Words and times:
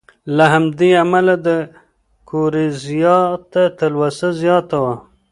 له 0.35 0.45
همدې 0.53 0.89
امله 1.03 1.35
د 1.41 1.41
ده 1.45 1.57
ګورېزیا 2.29 3.17
ته 3.51 3.61
تلوسه 3.77 4.27
زیاته 4.41 4.77
وه. 4.83 4.93